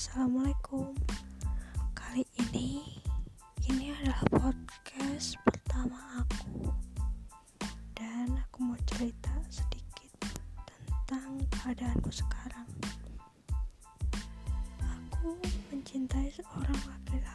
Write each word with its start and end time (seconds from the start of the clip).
Assalamualaikum. 0.00 0.96
Kali 1.92 2.24
ini 2.40 2.80
Ini 3.68 3.92
adalah 4.00 4.24
podcast 4.32 5.36
pertama 5.44 6.24
aku. 6.24 6.72
Dan 7.92 8.32
aku 8.32 8.64
mau 8.64 8.80
cerita 8.88 9.28
sedikit 9.52 10.08
Tentang 11.04 11.44
keadaanku 11.52 12.08
sekarang. 12.08 12.64
Aku 14.80 15.36
mencintai 15.68 16.32
seorang 16.32 16.80
laki-laki 16.88 17.29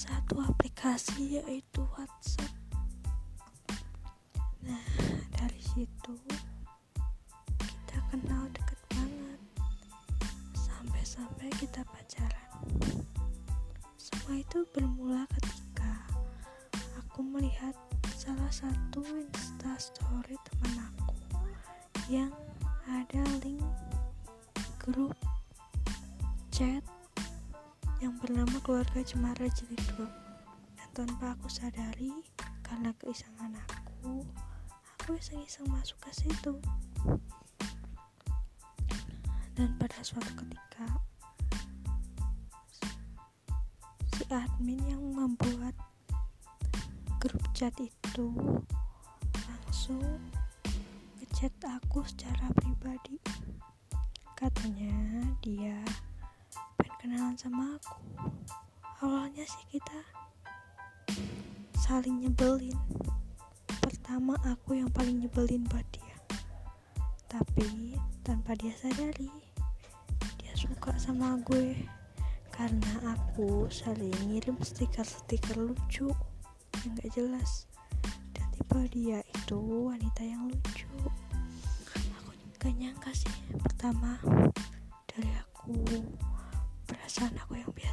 satu 0.00 0.40
aplikasi 0.40 1.36
yaitu 1.36 1.84
WhatsApp. 1.92 2.48
Nah, 4.64 4.80
dari 5.28 5.60
situ 5.60 6.16
kita 7.60 8.00
kenal 8.08 8.48
deket 8.48 8.80
banget. 8.96 9.40
Sampai-sampai 10.56 11.52
kita 11.60 11.84
pacaran. 11.84 12.48
Semua 14.00 14.40
itu 14.40 14.64
bermula 14.72 15.28
ketika 15.36 16.08
aku 17.04 17.20
melihat 17.20 17.76
salah 18.16 18.48
satu 18.48 19.04
Insta 19.04 19.76
story 19.76 20.40
teman 20.48 20.80
aku 20.80 21.12
yang 22.08 22.32
ada 22.88 23.20
link 23.44 23.60
grup 24.80 25.12
chat 26.48 26.80
yang 28.00 28.16
bernama 28.16 28.56
keluarga 28.64 29.04
Cemara 29.04 29.44
Jilid 29.52 29.76
2 30.00 30.08
dan 30.80 30.88
tanpa 30.96 31.36
aku 31.36 31.52
sadari 31.52 32.24
karena 32.64 32.96
keisangan 32.96 33.52
aku 33.68 34.24
aku 34.96 35.20
iseng-iseng 35.20 35.68
masuk 35.68 36.00
ke 36.00 36.10
situ. 36.16 36.56
Dan 39.52 39.76
pada 39.76 40.00
suatu 40.00 40.32
ketika 40.32 40.88
si 44.16 44.24
admin 44.32 44.80
yang 44.88 45.04
membuat 45.12 45.76
grup 47.20 47.44
chat 47.52 47.76
itu 47.76 48.32
langsung 49.44 50.00
ngechat 51.20 51.52
aku 51.68 52.00
secara 52.08 52.48
pribadi. 52.56 53.20
Katanya 54.32 55.20
dia 55.44 55.76
kenalan 57.00 57.32
sama 57.32 57.80
aku. 57.80 57.96
Awalnya 59.00 59.48
sih 59.48 59.64
kita 59.72 60.00
saling 61.80 62.20
nyebelin. 62.20 62.76
Pertama 63.80 64.36
aku 64.44 64.76
yang 64.76 64.92
paling 64.92 65.24
nyebelin 65.24 65.64
buat 65.64 65.88
dia. 65.96 66.16
Tapi 67.24 67.96
tanpa 68.20 68.52
dia 68.60 68.76
sadari 68.76 69.32
dia 70.36 70.52
suka 70.52 70.92
sama 71.00 71.40
gue. 71.40 71.88
Karena 72.52 73.16
aku 73.16 73.64
saling 73.72 74.12
ngirim 74.28 74.60
stiker-stiker 74.60 75.56
lucu 75.56 76.12
yang 76.84 76.92
gak 77.00 77.16
jelas. 77.16 77.64
Dan 78.36 78.44
tipe 78.52 78.80
dia 78.92 79.24
itu 79.24 79.56
wanita 79.88 80.20
yang 80.20 80.52
lucu. 80.52 80.92
Aku 81.96 82.36
gak 82.60 82.76
nyangka 82.76 83.08
sih 83.16 83.32
pertama 83.56 84.20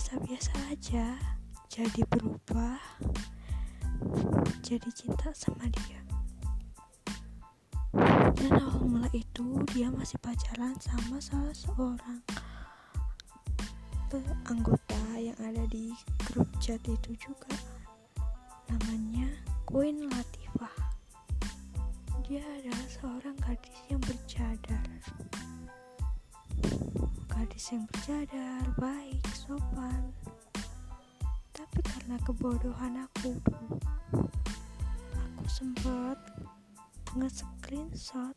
biasa-biasa 0.08 0.56
aja. 0.72 1.20
Jadi 1.68 2.00
berubah 2.08 2.80
jadi 4.64 4.88
cinta 4.95 5.36
sama 5.36 5.68
dia. 5.68 6.00
Dan 8.40 8.56
awal 8.56 8.88
mula 8.88 9.12
itu 9.12 9.60
dia 9.76 9.92
masih 9.92 10.16
pacaran 10.23 10.80
sama 10.80 11.20
salah 11.20 11.52
seorang 11.52 12.23
anggota 14.48 14.96
yang 15.20 15.36
ada 15.44 15.67
di 15.67 15.92
grup 16.32 16.48
chat 16.64 16.80
itu 16.88 17.12
juga. 17.20 17.52
Namanya 18.72 19.28
Queen 19.67 20.08
Latifah. 20.08 20.88
Dia 22.23 22.48
adalah 22.64 22.88
seorang 22.88 23.36
gadis 23.44 23.76
yang 23.92 24.00
bercadar. 24.00 24.88
Gadis 27.28 27.66
yang 27.76 27.84
bercadar, 27.92 28.64
baik, 28.80 29.17
karena 32.08 32.23
kebodohan 32.23 32.95
aku 33.04 33.36
aku 35.12 35.44
sempat 35.52 36.16
nge-screenshot 37.20 38.32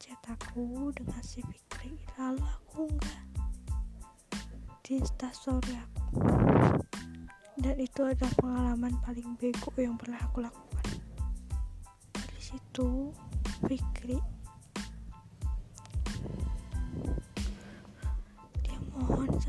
chat 0.00 0.16
aku 0.24 0.88
dengan 0.96 1.20
si 1.20 1.44
Fikri. 1.44 2.00
Lalu 2.16 2.40
aku 2.40 2.88
enggak 2.88 3.24
di 4.80 4.96
instastory 4.96 5.76
aku. 5.76 6.24
Dan 7.60 7.76
itu 7.84 8.00
adalah 8.00 8.32
pengalaman 8.40 8.96
paling 9.04 9.28
bego 9.36 9.76
yang 9.76 10.00
pernah 10.00 10.16
aku 10.24 10.40
lakukan. 10.40 11.04
Dari 12.16 12.40
situ, 12.40 13.12
Fikri 13.68 14.39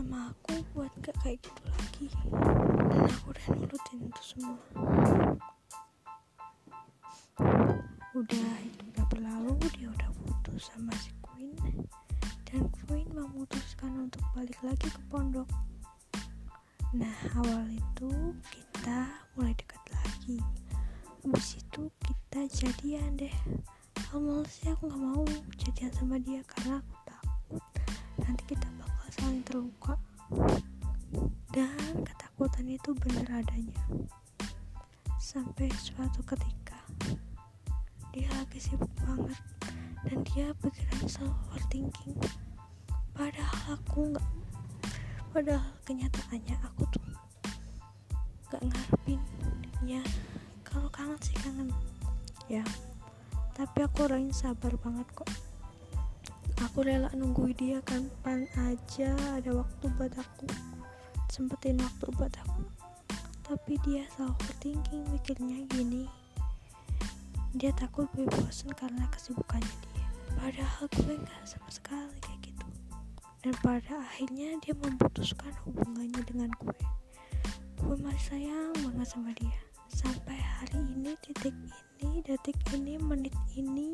sama 0.01 0.33
aku 0.33 0.65
buat 0.73 0.89
gak 1.05 1.13
kayak 1.21 1.37
gitu 1.45 1.61
lagi. 1.77 2.09
Dan 2.89 3.05
aku 3.05 3.37
udah 3.37 3.47
nurutin 3.53 4.01
itu 4.09 4.23
semua. 4.33 4.57
Udah 8.17 8.53
itu 8.65 8.81
udah 8.81 9.05
berlalu 9.13 9.53
dia 9.77 9.93
udah 9.93 10.09
putus 10.17 10.73
sama 10.73 10.89
si 10.97 11.13
Queen. 11.21 11.53
Dan 12.49 12.65
Queen 12.81 13.05
memutuskan 13.13 14.09
untuk 14.09 14.25
balik 14.33 14.57
lagi 14.65 14.89
ke 14.89 15.01
pondok. 15.13 15.45
Nah 16.97 17.17
awal 17.37 17.69
itu 17.69 18.09
kita 18.49 19.05
mulai 19.37 19.53
dekat 19.53 19.85
lagi. 19.93 20.41
Habis 21.21 21.61
itu 21.61 21.93
kita 22.01 22.49
jadian 22.49 23.21
deh. 23.21 23.35
Awal 24.17 24.49
sih 24.49 24.65
aku 24.73 24.89
gak 24.89 24.97
mau 24.97 25.29
jadian 25.61 25.93
sama 25.93 26.17
dia 26.17 26.41
karena 26.57 26.81
aku 26.81 26.95
takut. 27.05 27.63
Nanti 28.17 28.43
kita 28.49 28.65
saling 29.11 29.43
terluka 29.43 29.99
dan 31.51 31.99
ketakutan 32.07 32.63
itu 32.71 32.95
benar 32.95 33.43
adanya. 33.43 33.83
Sampai 35.19 35.67
suatu 35.75 36.23
ketika 36.23 36.79
dia 38.15 38.31
lagi 38.39 38.59
sibuk 38.63 38.87
banget 39.03 39.35
dan 40.07 40.17
dia 40.31 40.55
pikiran 40.63 41.03
selalu 41.11 41.35
overthinking. 41.51 42.19
Padahal 43.11 43.75
aku 43.75 44.15
nggak 44.15 44.27
padahal 45.35 45.75
kenyataannya 45.83 46.55
aku 46.63 46.83
tuh 46.87 47.03
nggak 48.47 48.63
ngarepin. 48.63 49.21
Ya 49.83 50.03
kalau 50.63 50.87
kangen 50.87 51.19
sih 51.19 51.35
kangen. 51.43 51.67
Ya 52.47 52.63
tapi 53.51 53.83
aku 53.83 54.07
orangnya 54.07 54.31
sabar 54.31 54.71
banget 54.79 55.05
kok 55.11 55.27
aku 56.61 56.85
rela 56.85 57.09
nungguin 57.17 57.57
dia 57.57 57.79
kapan 57.81 58.45
aja 58.69 59.17
ada 59.33 59.51
waktu 59.57 59.85
buat 59.97 60.13
aku. 60.13 60.45
Sempetin 61.33 61.81
waktu 61.81 62.05
buat 62.13 62.33
aku. 62.37 62.63
Tapi 63.41 63.81
dia 63.81 64.05
selalu 64.13 64.37
overthinking 64.37 65.03
mikirnya 65.09 65.65
gini. 65.73 66.05
Dia 67.57 67.73
takut 67.73 68.07
gue 68.13 68.29
bosen 68.29 68.71
karena 68.77 69.09
kesibukannya 69.09 69.75
dia. 69.89 70.07
Padahal 70.37 70.85
gue 70.95 71.19
gak 71.19 71.43
sama 71.49 71.67
sekali 71.73 72.15
kayak 72.23 72.39
gitu. 72.53 72.67
Dan 73.41 73.53
pada 73.65 73.97
akhirnya 73.97 74.55
dia 74.61 74.77
memutuskan 74.77 75.51
hubungannya 75.65 76.21
dengan 76.23 76.53
gue. 76.61 76.79
Gue 77.81 77.95
masih 77.99 78.37
sayang 78.37 78.71
banget 78.85 79.07
sama 79.09 79.33
dia. 79.35 79.59
Sampai 79.91 80.39
hari 80.39 80.79
ini 80.79 81.11
titik 81.19 81.57
ini 81.99 82.23
detik 82.23 82.55
ini 82.71 82.95
menit 83.01 83.35
ini 83.57 83.91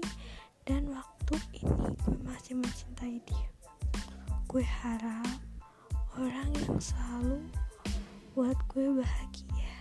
dan 0.67 0.83
waktu 0.91 1.35
ini 1.55 1.95
gue 2.03 2.19
masih 2.27 2.59
mencintai 2.59 3.23
dia. 3.23 3.49
Gue 4.51 4.67
harap 4.67 5.39
orang 6.19 6.51
yang 6.67 6.75
selalu 6.83 7.39
buat 8.35 8.59
gue 8.67 8.99
bahagia 8.99 9.73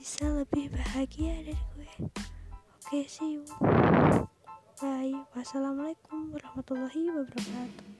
bisa 0.00 0.32
lebih 0.32 0.72
bahagia 0.72 1.44
dari 1.44 1.64
gue. 1.76 1.92
Oke 2.08 2.88
okay, 2.88 3.04
see 3.04 3.36
you. 3.36 3.44
Bye. 4.80 5.12
Wassalamualaikum 5.36 6.32
warahmatullahi 6.32 7.12
wabarakatuh 7.12 7.95